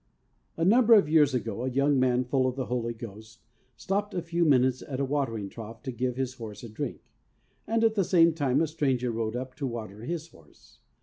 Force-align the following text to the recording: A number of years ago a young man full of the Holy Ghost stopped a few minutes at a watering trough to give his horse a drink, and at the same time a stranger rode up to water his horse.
A 0.57 0.65
number 0.65 0.95
of 0.95 1.07
years 1.07 1.35
ago 1.35 1.61
a 1.63 1.69
young 1.69 1.99
man 1.99 2.23
full 2.23 2.47
of 2.47 2.55
the 2.55 2.65
Holy 2.65 2.91
Ghost 2.95 3.41
stopped 3.77 4.15
a 4.15 4.23
few 4.23 4.43
minutes 4.43 4.81
at 4.81 4.99
a 4.99 5.05
watering 5.05 5.47
trough 5.47 5.83
to 5.83 5.91
give 5.91 6.15
his 6.15 6.33
horse 6.33 6.63
a 6.63 6.69
drink, 6.69 7.01
and 7.67 7.83
at 7.83 7.93
the 7.93 8.03
same 8.03 8.33
time 8.33 8.61
a 8.61 8.65
stranger 8.67 9.11
rode 9.11 9.35
up 9.35 9.53
to 9.57 9.67
water 9.67 10.01
his 10.01 10.27
horse. 10.29 10.79